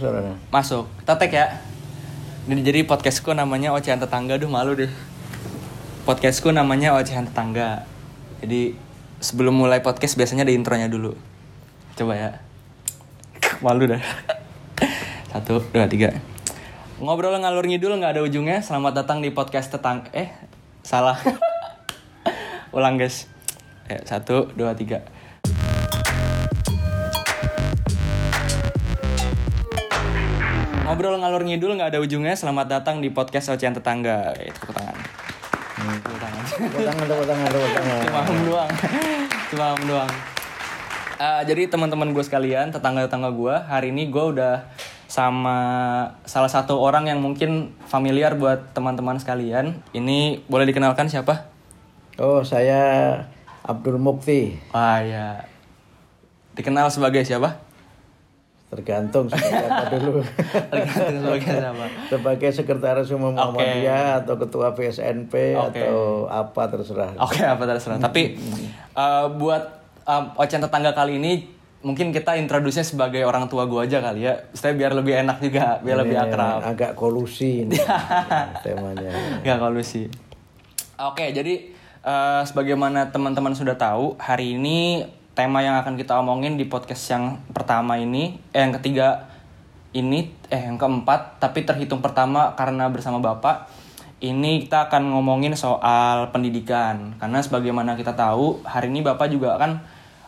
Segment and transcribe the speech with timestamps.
[0.00, 0.34] suaranya.
[0.48, 0.88] Masuk.
[1.04, 1.60] Tag ya.
[2.48, 4.40] Jadi podcastku namanya Ocehan Tetangga.
[4.40, 4.88] Duh malu deh.
[6.08, 7.84] Podcastku namanya Ocehan Tetangga.
[8.40, 8.72] Jadi
[9.20, 11.12] sebelum mulai podcast biasanya ada intronya dulu.
[12.00, 12.30] Coba ya.
[13.60, 14.00] Malu dah.
[15.28, 16.16] Satu, dua, tiga.
[16.96, 18.64] Ngobrol ngalur ngidul nggak ada ujungnya.
[18.64, 20.08] Selamat datang di podcast tetang.
[20.16, 20.32] Eh,
[20.80, 21.20] salah.
[22.76, 23.28] Ulang guys.
[23.84, 25.04] Ya, satu, dua, tiga.
[30.90, 32.34] Ngobrol ngalur ngidul nggak ada ujungnya.
[32.34, 34.34] Selamat datang di podcast Ocehan Tetangga.
[34.42, 34.98] Itu tepuk tangan.
[36.02, 36.42] Tepuk tangan.
[36.50, 38.00] Tepuk tangan, tepuk tangan, tepuk tangan.
[38.02, 38.70] Cuma om doang.
[39.54, 40.12] Cuma om doang.
[41.22, 44.66] Eh, jadi teman-teman gue sekalian, tetangga-tetangga gue, hari ini gue udah
[45.06, 45.58] sama
[46.26, 49.78] salah satu orang yang mungkin familiar buat teman-teman sekalian.
[49.94, 51.54] Ini boleh dikenalkan siapa?
[52.18, 53.14] Oh, saya
[53.62, 54.58] Abdul Mukti.
[54.74, 55.46] Wah ya.
[56.58, 57.69] Dikenal sebagai siapa?
[58.70, 60.22] Tergantung sebagai apa dulu.
[60.70, 61.86] Tergantung sebagai siapa.
[62.06, 65.82] sebagai sekretaris umum Muhammadiyah atau ketua PSNP Oke.
[65.82, 67.18] atau apa terserah.
[67.18, 67.98] Oke, apa terserah.
[67.98, 68.38] Tapi
[68.94, 69.62] eh, buat
[70.06, 71.50] um, Ocehan Tetangga kali ini
[71.82, 74.38] mungkin kita introduce sebagai orang tua gue aja kali ya.
[74.54, 76.58] Supaya biar lebih enak juga, biar lebih Ini akrab.
[76.62, 77.74] Agak kolusi ini
[78.64, 79.42] temanya.
[79.42, 80.06] Gak kolusi.
[81.00, 81.74] Oke, jadi
[82.06, 85.02] eh, sebagaimana teman-teman sudah tahu, hari ini
[85.34, 89.30] tema yang akan kita omongin di podcast yang pertama ini, eh yang ketiga
[89.94, 93.70] ini, eh yang keempat, tapi terhitung pertama karena bersama Bapak.
[94.20, 99.80] Ini kita akan ngomongin soal pendidikan, karena sebagaimana kita tahu, hari ini Bapak juga kan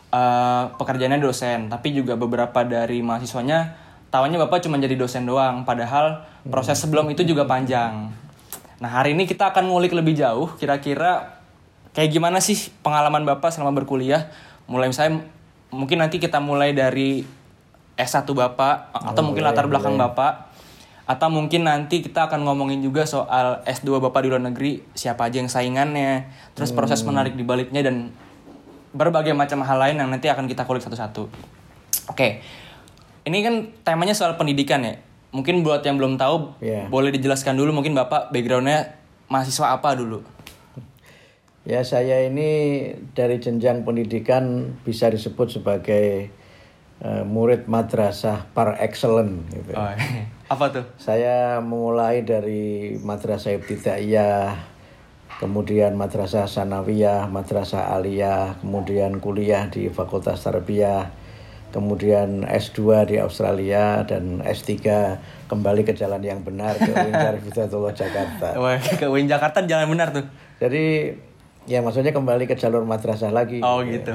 [0.08, 3.76] eh, pekerjaannya dosen, tapi juga beberapa dari mahasiswanya
[4.12, 8.12] tahunya Bapak cuma jadi dosen doang, padahal proses sebelum itu juga panjang.
[8.80, 11.40] Nah hari ini kita akan ngulik lebih jauh kira-kira
[11.96, 14.28] kayak gimana sih pengalaman Bapak selama berkuliah.
[14.70, 15.26] Mulai misalnya
[15.72, 17.24] mungkin nanti kita mulai dari
[17.96, 20.52] S1 Bapak atau mungkin latar belakang Bapak.
[21.02, 25.42] Atau mungkin nanti kita akan ngomongin juga soal S2 Bapak di luar negeri, siapa aja
[25.42, 28.14] yang saingannya, terus proses menarik di baliknya dan
[28.94, 31.26] berbagai macam hal lain yang nanti akan kita kulik satu-satu.
[32.12, 32.44] Oke.
[33.26, 34.94] Ini kan temanya soal pendidikan ya.
[35.32, 36.86] Mungkin buat yang belum tahu, Iya.
[36.92, 38.94] boleh dijelaskan dulu mungkin Bapak backgroundnya
[39.26, 40.20] mahasiswa apa dulu?
[41.62, 46.26] Ya saya ini dari jenjang pendidikan bisa disebut sebagai
[46.98, 49.46] eh, murid madrasah par excellent.
[49.46, 49.70] Gitu.
[49.78, 49.94] Oh,
[50.50, 50.84] apa tuh?
[50.98, 54.58] Saya memulai dari madrasah ibtidaiyah,
[55.38, 61.14] kemudian madrasah sanawiyah, madrasah aliyah, kemudian kuliah di Fakultas Tarbiyah,
[61.70, 64.76] kemudian S2 di Australia dan S3
[65.48, 68.58] kembali ke jalan yang benar ke UIN Jakarta.
[68.58, 70.26] Wah, ke UIN Jakarta jalan benar tuh.
[70.60, 71.16] Jadi
[71.66, 73.62] ya maksudnya kembali ke jalur madrasah lagi.
[73.62, 73.98] Oh ya.
[73.98, 74.12] gitu.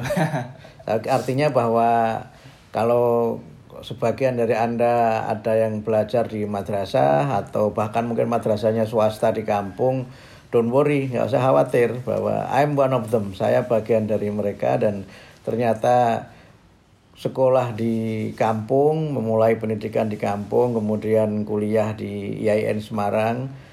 [0.88, 2.24] Artinya bahwa
[2.72, 3.40] kalau
[3.82, 10.10] sebagian dari Anda ada yang belajar di madrasah atau bahkan mungkin madrasahnya swasta di kampung,
[10.50, 13.36] don't worry, nggak usah khawatir bahwa I'm one of them.
[13.38, 15.06] Saya bagian dari mereka dan
[15.46, 16.28] ternyata
[17.18, 23.67] sekolah di kampung, memulai pendidikan di kampung, kemudian kuliah di IAIN Semarang.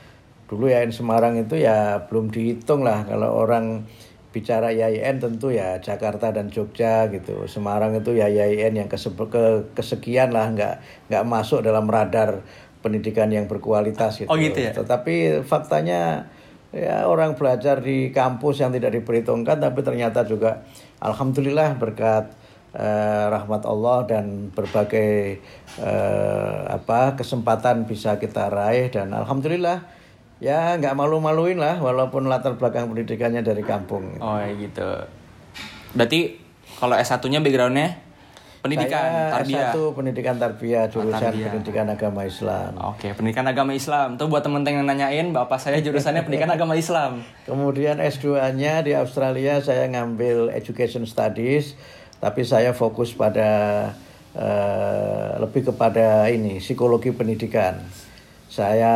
[0.45, 3.89] Dulu IAIN Semarang itu ya belum dihitung lah kalau orang
[4.35, 7.47] bicara IAIN tentu ya Jakarta dan Jogja gitu.
[7.47, 10.75] Semarang itu ya IAIN yang kese- ke kesekian lah nggak
[11.09, 12.43] nggak masuk dalam radar
[12.83, 14.29] pendidikan yang berkualitas gitu.
[14.29, 14.75] Oh, gitu ya?
[14.75, 16.29] Tetapi faktanya
[16.75, 20.67] ya orang belajar di kampus yang tidak diperhitungkan tapi ternyata juga
[20.99, 22.35] alhamdulillah berkat
[22.75, 25.39] eh, rahmat Allah dan berbagai
[25.79, 29.94] eh, apa kesempatan bisa kita raih dan alhamdulillah
[30.43, 34.19] ya nggak malu-maluin lah walaupun latar belakang pendidikannya dari kampung.
[34.19, 34.89] Oh ya gitu.
[35.95, 36.39] Berarti
[36.79, 38.05] kalau S1-nya backgroundnya
[38.65, 39.73] pendidikan, Saya tarbiyah.
[39.77, 41.53] S1 pendidikan tarbiyah jurusan tarbiyah.
[41.53, 42.71] pendidikan agama Islam.
[42.97, 44.17] Oke, pendidikan agama Islam.
[44.17, 47.21] Tuh buat temen-temen yang nanyain, bapak saya jurusannya pendidikan agama Islam.
[47.45, 51.77] Kemudian S2-nya di Australia saya ngambil Education Studies,
[52.25, 53.93] tapi saya fokus pada
[54.33, 57.85] eh, lebih kepada ini psikologi pendidikan.
[58.55, 58.95] Saya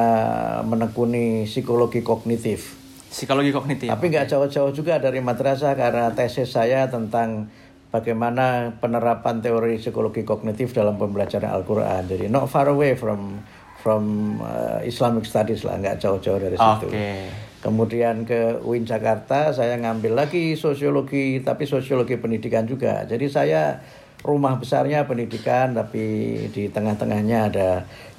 [0.62, 2.78] menekuni psikologi kognitif.
[3.10, 3.90] Psikologi kognitif.
[3.90, 7.50] Tapi nggak jauh-jauh juga dari madrasah karena tesis saya tentang
[7.90, 12.06] bagaimana penerapan teori psikologi kognitif dalam pembelajaran Al-Quran.
[12.06, 13.43] Jadi not far away from
[13.82, 16.87] from uh, Islamic Studies lah, nggak jauh-jauh dari situ.
[16.87, 17.10] Oke.
[17.58, 23.02] Kemudian ke UIN Jakarta saya ngambil lagi sosiologi tapi sosiologi pendidikan juga.
[23.10, 23.82] Jadi saya
[24.22, 27.69] rumah besarnya pendidikan tapi di tengah-tengahnya ada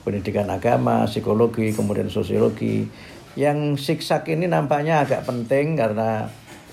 [0.04, 2.88] pendidikan agama, psikologi, kemudian sosiologi.
[3.38, 6.28] Yang siksak ini nampaknya agak penting karena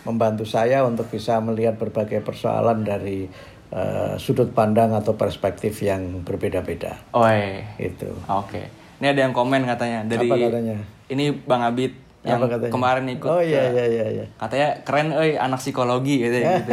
[0.07, 3.27] membantu saya untuk bisa melihat berbagai persoalan dari
[3.75, 6.97] eh, sudut pandang atau perspektif yang berbeda-beda.
[7.13, 7.67] Oh, iya.
[7.77, 8.09] Itu.
[8.31, 8.87] Oke.
[8.97, 10.77] Ini ada yang komen katanya dari Apa katanya?
[11.13, 11.93] Ini Bang Abid
[12.27, 12.73] yang Apa katanya?
[12.73, 13.29] kemarin ikut.
[13.29, 14.27] Oh iya iya iya iya.
[14.41, 16.73] Katanya keren euy anak psikologi gitu, gitu.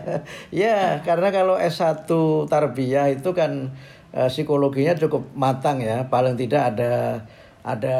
[0.62, 2.06] ya, karena kalau S1
[2.46, 3.74] tarbiyah itu kan
[4.14, 6.06] eh, psikologinya cukup matang ya.
[6.06, 7.18] Paling tidak ada
[7.64, 7.98] ada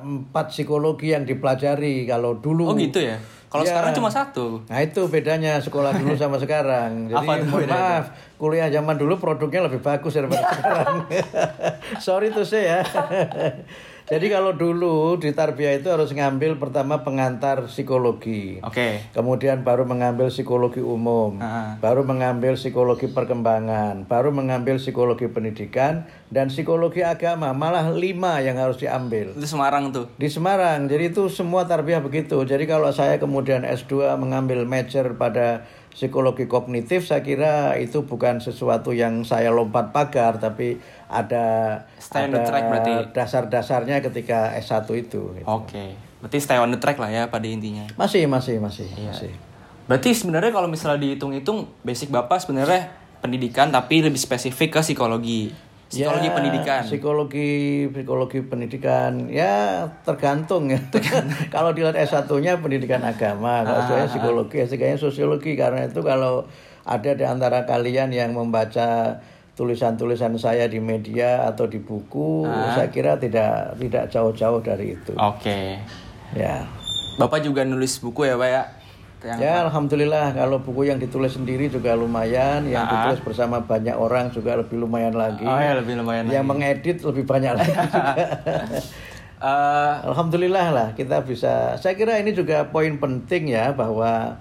[0.00, 2.64] empat psikologi yang dipelajari kalau dulu.
[2.64, 3.16] Oh gitu ya.
[3.46, 3.74] Kalau Ya.
[3.74, 4.62] sekarang cuma satu.
[4.66, 7.06] Nah itu bedanya sekolah dulu sama sekarang.
[7.06, 7.74] Jadi Apa mohon bedanya?
[7.98, 8.04] maaf,
[8.36, 10.94] kuliah zaman dulu produknya lebih bagus daripada sekarang.
[11.98, 12.78] Sorry tuh saya.
[14.10, 18.58] Jadi kalau dulu di tarbiyah itu harus ngambil pertama pengantar psikologi.
[18.60, 19.06] Oke.
[19.10, 21.78] Kemudian baru mengambil psikologi umum, Ah.
[21.78, 27.50] baru mengambil psikologi perkembangan, baru mengambil psikologi pendidikan dan psikologi agama.
[27.50, 30.10] Malah lima yang harus diambil Itu Semarang tuh.
[30.14, 30.84] di Semarang.
[30.84, 32.42] Jadi itu semua tarbiyah begitu.
[32.42, 38.90] Jadi kalau saya kemudian S2 mengambil major pada psikologi kognitif, saya kira itu bukan sesuatu
[38.90, 42.92] yang saya lompat pagar, tapi ada Stay on the ada track berarti.
[43.12, 45.34] dasar-dasarnya ketika S1 itu.
[45.34, 45.46] gitu.
[45.46, 45.94] Oke.
[46.20, 47.88] Berarti stay on the track lah ya pada intinya.
[47.96, 49.10] Masih, masih, masih, Iya.
[49.10, 49.32] masih.
[49.88, 55.50] Berarti sebenarnya kalau misalnya dihitung-hitung basic Bapak sebenarnya pendidikan tapi lebih spesifik ke psikologi.
[55.90, 56.82] Psikologi Ya, pendidikan.
[56.86, 57.50] Psikologi,
[57.90, 60.78] psikologi pendidikan, ya tergantung ya.
[61.54, 65.58] kalau dilihat S1-nya pendidikan agama, kalau saya psikologi, S3-nya sosiologi.
[65.58, 66.46] Karena itu kalau
[66.86, 69.18] ada di antara kalian yang membaca
[69.58, 75.12] tulisan-tulisan saya di media atau di buku, saya kira tidak tidak jauh-jauh dari itu.
[75.18, 75.74] Oke.
[76.38, 76.70] Ya.
[77.18, 78.62] Bapak juga nulis buku ya, Pak ya?
[79.20, 84.32] Yang Ya alhamdulillah kalau buku yang ditulis sendiri juga lumayan, yang ditulis bersama banyak orang
[84.32, 85.44] juga lebih lumayan lagi.
[85.44, 88.24] Oh ya, lebih lumayan yang mengedit lebih banyak lagi juga.
[89.40, 91.76] Eh, Alhamdulillah lah kita bisa.
[91.76, 94.40] Saya kira ini juga poin penting ya bahwa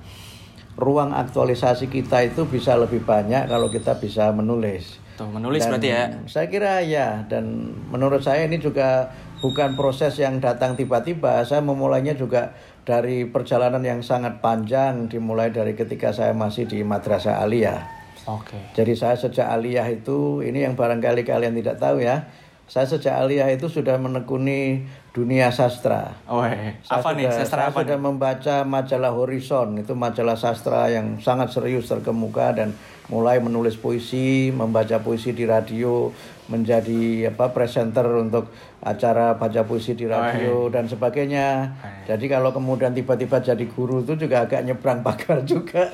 [0.80, 5.00] ruang aktualisasi kita itu bisa lebih banyak kalau kita bisa menulis.
[5.20, 6.04] tuh menulis Dan berarti ya.
[6.32, 11.44] Saya kira ya dan menurut saya ini juga bukan proses yang datang tiba-tiba.
[11.44, 12.54] Saya memulainya juga
[12.84, 18.00] dari perjalanan yang sangat panjang dimulai dari ketika saya masih di Madrasah Aliyah.
[18.28, 18.60] Oke.
[18.78, 22.30] Jadi saya sejak aliyah itu, ini yang barangkali kalian tidak tahu ya,
[22.70, 26.14] saya sejak aliyah itu sudah menekuni dunia sastra.
[26.30, 26.78] Oh, eh.
[26.86, 27.26] Saya apa nih?
[27.26, 28.06] sudah- Sastra saya apa sudah nih?
[28.06, 32.78] membaca majalah Horizon, itu majalah sastra yang sangat serius terkemuka dan
[33.10, 36.14] mulai menulis puisi, membaca puisi di radio,
[36.50, 38.50] menjadi apa presenter untuk
[38.82, 41.78] acara baca puisi di radio dan sebagainya.
[42.10, 45.94] Jadi kalau kemudian tiba-tiba jadi guru itu juga agak nyebrang pagar juga.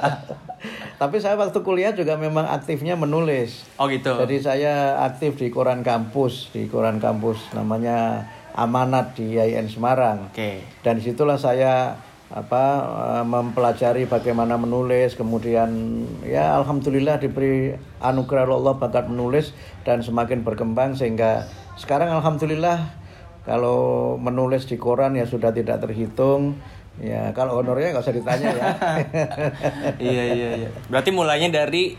[1.00, 3.68] Tapi saya waktu kuliah juga memang aktifnya menulis.
[3.76, 4.16] Oh gitu.
[4.16, 8.24] Jadi saya aktif di koran kampus, di koran kampus namanya
[8.56, 10.32] Amanat di IAIN Semarang.
[10.32, 10.64] Oke.
[10.80, 11.92] Dan di situlah saya
[12.26, 19.54] apa eh, mempelajari bagaimana menulis, kemudian ya alhamdulillah diberi anugerah Allah bakat menulis
[19.86, 21.46] dan semakin berkembang sehingga
[21.78, 22.82] sekarang alhamdulillah
[23.46, 26.58] kalau menulis di koran ya sudah tidak terhitung.
[26.96, 28.64] Ya kalau honornya nggak usah ditanya ya.
[30.10, 30.70] iya iya iya.
[30.88, 31.94] Berarti mulainya dari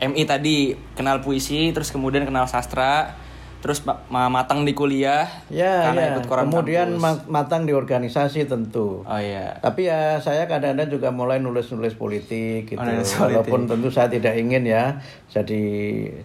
[0.00, 3.12] MI tadi kenal puisi, terus kemudian kenal sastra,
[3.60, 6.08] terus ma- ma- matang di kuliah Ya, karena ya.
[6.14, 7.02] ikut koran kemudian kampus.
[7.02, 9.04] ma- matang di organisasi tentu.
[9.04, 9.56] Oh iya.
[9.56, 12.76] Tapi ya saya kadang-kadang juga mulai nulis-nulis politik gitu.
[12.76, 14.96] Oh, nulis Walaupun tentu saya tidak ingin ya
[15.28, 15.62] jadi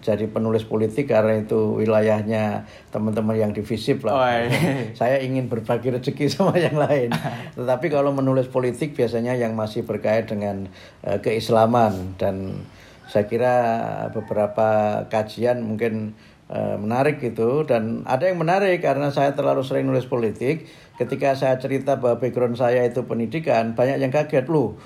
[0.00, 4.12] jadi penulis politik karena itu wilayahnya teman-teman yang divisif lah.
[4.12, 4.48] Oh, iya.
[5.00, 7.12] saya ingin berbagi rezeki sama yang lain.
[7.52, 10.72] Tetapi kalau menulis politik biasanya yang masih berkait dengan
[11.04, 12.64] eh, keislaman dan
[13.06, 13.54] saya kira
[14.10, 14.66] beberapa
[15.06, 16.18] kajian mungkin
[16.54, 20.70] menarik gitu dan ada yang menarik karena saya terlalu sering nulis politik.
[20.96, 24.78] Ketika saya cerita bahwa background saya itu pendidikan banyak yang kaget loh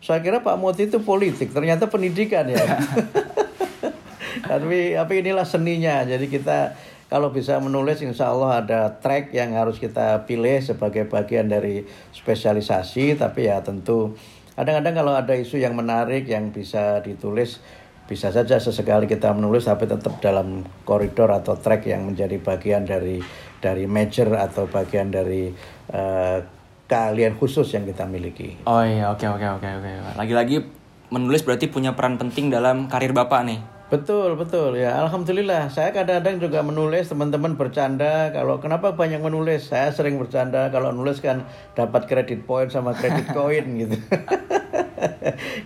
[0.00, 2.56] saya kira Pak Moti itu politik ternyata pendidikan ya.
[4.50, 6.02] Tapi tapi inilah seninya.
[6.02, 6.74] Jadi kita
[7.06, 13.14] kalau bisa menulis insya Allah ada track yang harus kita pilih sebagai bagian dari spesialisasi.
[13.14, 14.16] Tapi ya tentu
[14.58, 17.62] kadang-kadang kalau ada isu yang menarik yang bisa ditulis
[18.10, 23.22] bisa saja sesekali kita menulis tapi tetap dalam koridor atau track yang menjadi bagian dari
[23.62, 25.54] dari major atau bagian dari
[25.94, 26.38] eh,
[26.90, 28.58] keahlian khusus yang kita miliki.
[28.66, 29.90] Oh iya, oke oke oke oke.
[30.18, 30.66] Lagi-lagi
[31.14, 33.62] menulis berarti punya peran penting dalam karir Bapak nih.
[33.90, 35.02] Betul, betul ya.
[35.02, 35.66] Alhamdulillah.
[35.70, 38.30] Saya kadang-kadang juga menulis, teman-teman bercanda.
[38.30, 39.66] Kalau kenapa banyak menulis?
[39.66, 43.98] Saya sering bercanda kalau nulis kan dapat kredit point sama kredit koin gitu.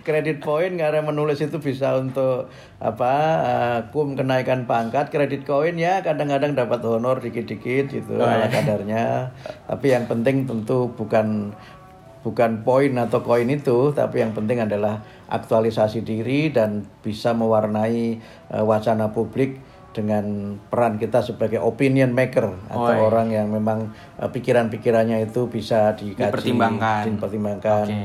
[0.07, 2.47] kredit point karena menulis itu bisa untuk
[2.79, 3.13] apa?
[3.45, 5.11] eh, kum kenaikan pangkat.
[5.11, 9.31] Kredit koin ya kadang-kadang dapat honor dikit-dikit gitu ala kadarnya.
[9.67, 11.53] Tapi yang penting tentu bukan
[12.25, 18.17] bukan poin atau koin itu, tapi yang penting adalah aktualisasi diri dan bisa mewarnai
[18.49, 19.61] eh, wacana publik
[19.95, 22.99] dengan peran kita sebagai opinion maker atau iya.
[22.99, 27.01] orang yang memang eh, pikiran-pikirannya itu bisa dikaji, Dipertimbangkan.
[27.13, 27.85] dipertimbangkan.
[27.87, 28.03] Oke.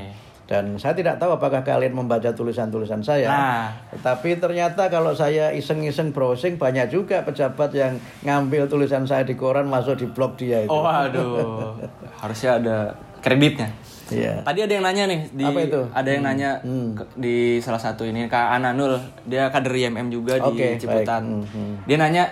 [0.51, 3.31] Dan saya tidak tahu apakah kalian membaca tulisan-tulisan saya.
[3.31, 3.67] Nah.
[3.95, 7.95] Tetapi ternyata kalau saya iseng-iseng browsing banyak juga pejabat yang
[8.27, 10.75] ngambil tulisan saya di koran masuk di blog dia itu.
[10.75, 11.79] Oh aduh,
[12.19, 12.77] harusnya ada
[13.23, 13.71] kreditnya.
[14.11, 14.43] Iya.
[14.43, 15.81] Tadi ada yang nanya nih di Apa itu?
[15.87, 16.51] ada yang nanya
[16.99, 21.23] ke- di salah satu ini Kak Ananul, dia kader IMM juga di Oke, Ciputat.
[21.23, 21.31] baik.
[21.31, 21.75] Hmm, hmm.
[21.87, 22.27] Dia nanya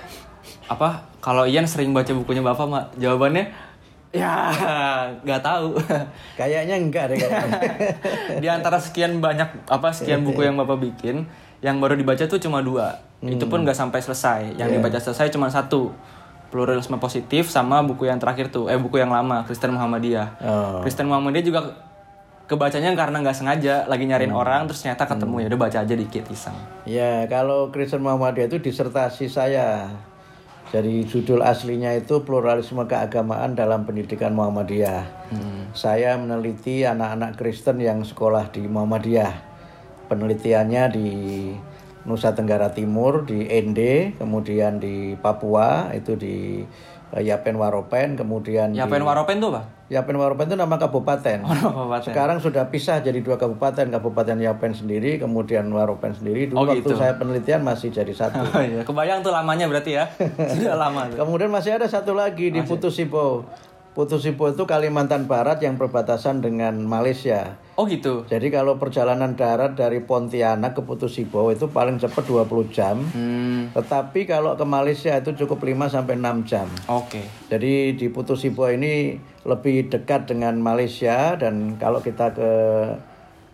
[0.66, 2.84] apa kalau Ian sering baca bukunya Bapak, Mak?
[2.98, 3.67] Jawabannya
[4.10, 4.48] ya
[5.24, 5.76] nggak tahu.
[6.34, 7.60] Kayaknya enggak deh kayaknya.
[8.42, 11.28] di antara sekian banyak apa sekian buku yang Bapak bikin,
[11.60, 12.98] yang baru dibaca tuh cuma dua.
[13.18, 14.54] Itu pun nggak sampai selesai.
[14.56, 14.76] Yang Iya.
[14.78, 15.90] dibaca selesai cuma satu.
[16.48, 20.28] Pluralisme positif sama buku yang terakhir tuh, eh buku yang lama Kristen Muhammadiyah.
[20.40, 20.80] Oh.
[20.80, 21.60] Kristen Muhammadiyah juga
[22.48, 24.40] kebacanya karena nggak sengaja lagi nyariin Hmm.
[24.40, 26.56] orang terus ternyata ketemu ya udah baca aja dikit iseng.
[26.88, 29.92] Ya, kalau Kristen Muhammadiyah itu disertasi saya.
[30.68, 35.32] Jadi judul aslinya itu pluralisme keagamaan dalam pendidikan Muhammadiyah.
[35.72, 39.32] Saya meneliti anak-anak Kristen yang sekolah di Muhammadiyah.
[40.12, 41.08] Penelitiannya di
[42.04, 46.64] Nusa Tenggara Timur, di Ende, kemudian di Papua, itu di
[47.16, 49.64] Yapen Waropen, kemudian Ya di waropen tuh, Pak?
[49.88, 51.40] Yapen Waropen itu nama kabupaten.
[51.40, 52.04] Oh, kabupaten.
[52.04, 56.52] Sekarang sudah pisah jadi dua kabupaten, Kabupaten Yapen sendiri, kemudian Waropen sendiri.
[56.52, 57.00] Dulu Oh, waktu gitu.
[57.00, 58.44] saya penelitian masih jadi satu.
[58.52, 60.04] Oh iya, kebayang tuh lamanya berarti ya.
[60.52, 61.16] Sudah lama tuh.
[61.24, 63.48] Kemudian masih ada satu lagi di Putusipo.
[63.98, 67.58] Putusipo itu Kalimantan Barat yang berbatasan dengan Malaysia.
[67.74, 68.22] Oh gitu.
[68.30, 73.02] Jadi kalau perjalanan darat dari Pontianak ke Putusipo itu paling cepat 20 jam.
[73.02, 76.70] Hmm, Tetapi kalau ke Malaysia itu cukup 5 sampai 6 jam.
[76.86, 77.50] oke.
[77.50, 82.50] Jadi di Putusipo ini lebih dekat dengan Malaysia dan kalau kita ke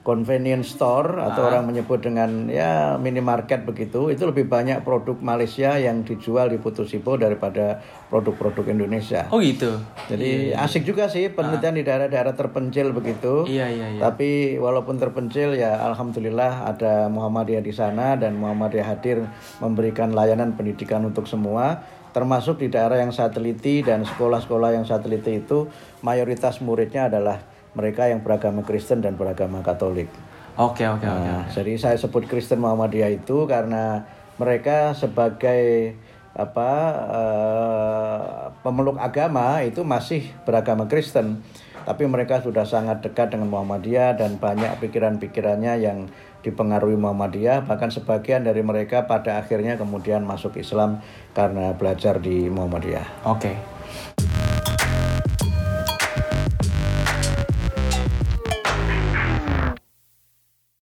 [0.04, 6.04] convenience store atau orang menyebut dengan ya minimarket begitu itu lebih banyak produk Malaysia yang
[6.04, 7.80] dijual di Putusipo daripada
[8.12, 9.24] produk-produk Indonesia.
[9.32, 9.80] Oh gitu.
[10.12, 13.48] Jadi asik juga sih penelitian di daerah-daerah terpencil begitu.
[13.48, 14.00] Iya iya iya.
[14.04, 19.24] Tapi walaupun terpencil ya alhamdulillah ada Muhammadiyah di sana dan Muhammadiyah hadir
[19.64, 21.80] memberikan layanan pendidikan untuk semua
[22.12, 25.66] termasuk di daerah yang saya teliti dan sekolah-sekolah yang saya teliti itu
[26.04, 30.10] mayoritas muridnya adalah mereka yang beragama Kristen dan beragama Katolik.
[30.54, 31.26] Oke oke oke.
[31.26, 34.06] Nah, jadi saya sebut Kristen Muhammadiyah itu karena
[34.38, 35.94] mereka sebagai
[36.34, 36.70] apa
[37.10, 38.22] eh,
[38.62, 41.42] pemeluk agama itu masih beragama Kristen,
[41.86, 46.06] tapi mereka sudah sangat dekat dengan Muhammadiyah dan banyak pikiran-pikirannya yang
[46.46, 51.00] dipengaruhi Muhammadiyah, bahkan sebagian dari mereka pada akhirnya kemudian masuk Islam
[51.32, 53.26] karena belajar di Muhammadiyah.
[53.26, 53.73] Oke.